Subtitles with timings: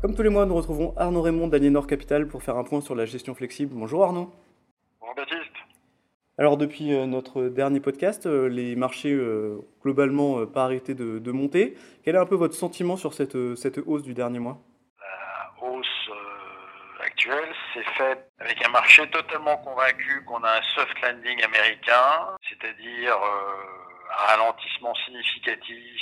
[0.00, 2.94] Comme tous les mois, nous retrouvons Arnaud Raymond d'Aliénor Capital pour faire un point sur
[2.94, 3.74] la gestion flexible.
[3.74, 4.32] Bonjour Arnaud.
[4.98, 5.52] Bonjour Baptiste.
[6.38, 11.76] Alors depuis euh, notre dernier podcast, euh, les marchés euh, globalement pas arrêté de, monter.
[12.02, 14.56] Quel est un peu votre sentiment sur cette, cette hausse du dernier mois?
[14.98, 16.10] La hausse
[17.04, 23.18] actuelle s'est faite avec un marché totalement convaincu qu'on a un soft landing américain, c'est-à-dire
[23.18, 26.00] un ralentissement significatif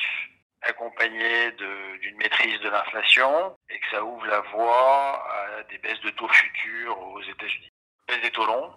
[0.62, 6.10] accompagné d'une maîtrise de l'inflation et que ça ouvre la voie à des baisses de
[6.10, 7.70] taux futurs aux États-Unis.
[8.06, 8.72] Baisse des taux longs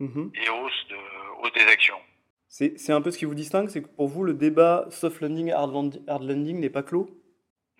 [0.00, 0.32] mhm.
[0.34, 0.96] et hausse, de,
[1.40, 2.00] hausse des actions.
[2.48, 5.52] C'est un peu ce qui vous distingue, c'est que pour vous, le débat soft landing,
[5.52, 7.10] hard landing n'est pas clos?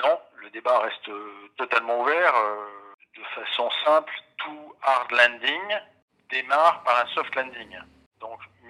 [0.04, 1.10] Non, le débat reste
[1.56, 2.34] totalement ouvert.
[2.36, 2.78] Euh,
[3.16, 5.78] de façon simple, tout hard landing
[6.30, 7.78] démarre par un soft landing.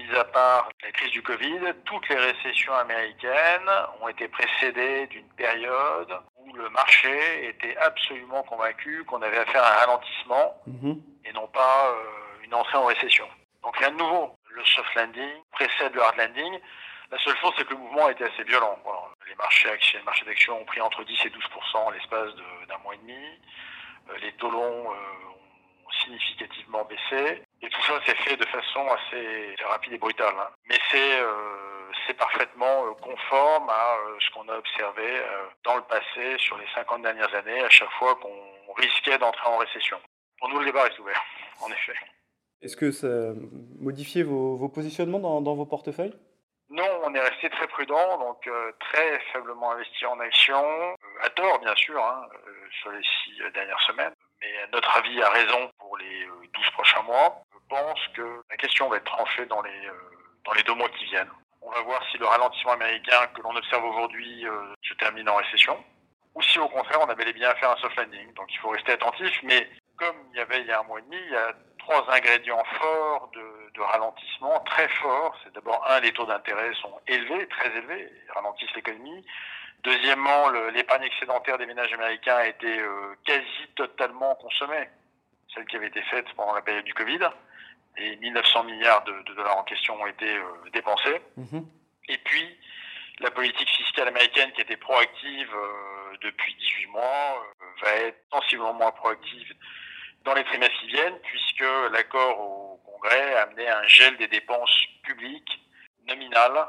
[0.08, 5.28] Mis à part la crise du Covid, toutes les récessions américaines ont été précédées d'une
[5.30, 11.02] période où le marché était absolument convaincu qu'on avait affaire à un ralentissement mhm.
[11.24, 13.28] et non pas euh, une entrée en récession.
[13.62, 14.34] Donc rien de nouveau.
[14.50, 16.58] Le soft landing précède le hard landing.
[17.10, 18.78] La seule chose, c'est que le mouvement a été assez violent.
[19.28, 22.34] Les marchés actions, les marchés d'actions ont pris entre 10 et 12 en l'espace
[22.68, 23.40] d'un mois et demi.
[24.10, 26.47] Euh, les taux longs euh, ont significativement
[26.84, 27.42] baissé.
[27.62, 30.34] Et tout ça s'est fait de façon assez rapide et brutale.
[30.38, 30.48] Hein.
[30.68, 35.22] Mais c'est euh, c'est parfaitement euh, conforme à euh, ce qu'on a observé
[35.64, 39.58] dans le passé sur les 50 dernières années, à chaque fois qu'on risquait d'entrer en
[39.58, 39.98] récession.
[40.38, 41.22] Pour nous, le débat est ouvert,
[41.60, 41.94] en effet.
[42.62, 43.08] Est-ce que ça
[43.80, 46.14] modifiait vos, vos positionnements dans, dans, vos portefeuilles?
[46.70, 48.48] Non, on est resté très prudent, donc
[48.80, 52.26] très faiblement investi en actions, à tort bien sûr, hein,
[52.82, 54.12] sur les six dernières semaines.
[54.40, 58.96] Mais notre avis a raison pour les 12 prochains mois pense que la question va
[58.96, 59.92] être tranchée dans les, euh,
[60.44, 61.30] dans les deux mois qui viennent.
[61.62, 65.36] On va voir si le ralentissement américain que l'on observe aujourd'hui euh, se termine en
[65.36, 65.82] récession,
[66.34, 68.32] ou si au contraire on a bel et bien à faire un soft landing.
[68.34, 71.00] Donc il faut rester attentif, mais comme il y avait il y a un mois
[71.00, 75.36] et demi, il y a trois ingrédients forts de, ralentissement, très forts.
[75.44, 79.24] C'est d'abord, un, les taux d'intérêt sont élevés, très élevés, ils ralentissent l'économie.
[79.84, 84.88] Deuxièmement, l'épargne excédentaire des ménages américains a été euh, quasi totalement consommée,
[85.54, 87.20] celle qui avait été faite pendant la période du Covid
[87.98, 91.20] et 1900 milliards de, dollars en question ont été euh, dépensés.
[91.36, 91.66] Mhm.
[92.08, 92.58] Et puis,
[93.20, 98.74] la politique fiscale américaine qui était proactive euh, depuis 18 mois euh, va être sensiblement
[98.74, 99.52] moins proactive
[100.24, 104.86] dans les trimestres qui viennent, puisque l'accord au Congrès a amené un gel des dépenses
[105.02, 105.60] publiques
[106.06, 106.66] nominales,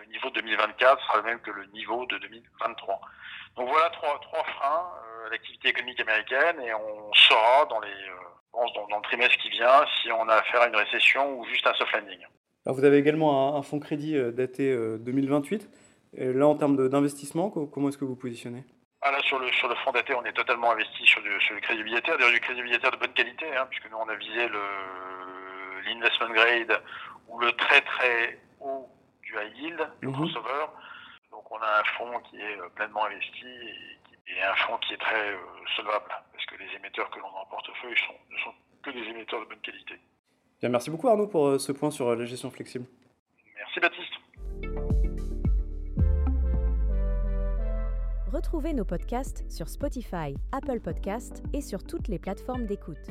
[0.00, 3.00] le niveau de 2024 sera le même que le niveau de 2023.
[3.56, 4.90] Donc voilà trois, trois freins
[5.26, 7.94] à l'activité économique américaine, et on saura dans les
[8.52, 11.66] pense, dans, le trimestre qui vient, si on a affaire à une récession ou juste
[11.66, 12.18] un soft landing.
[12.66, 15.68] Alors vous avez également un, fonds crédit euh, daté 2028.
[16.18, 18.64] Euh, et là, en termes d'investissement, comment est-ce que vous positionnez?
[19.02, 21.54] Ah, là, sur le, sur le fonds daté, on est totalement investi sur, du, sur
[21.54, 24.14] le crédit obligataire, d'ailleurs du crédit obligataire de bonne qualité, hein, puisque nous, on a
[24.16, 24.48] visé
[25.86, 26.82] l'investment grade
[27.28, 28.38] ou le très très
[30.00, 30.32] le mhm.
[31.30, 34.94] Donc on a un fonds qui est euh, pleinement investi et, et un fonds qui
[34.94, 35.36] est très
[35.76, 36.10] solvable
[36.60, 39.60] les émetteurs que l'on a en portefeuille sont, ne sont que des émetteurs de bonne
[39.60, 39.94] qualité.
[40.60, 42.86] Bien, merci beaucoup Arnaud pour euh, ce point sur euh, la gestion flexible.
[43.56, 44.12] Merci Baptiste.
[48.32, 53.10] Retrouvez nos podcasts sur Spotify, Apple Podcasts et sur toutes les plateformes d'écoute.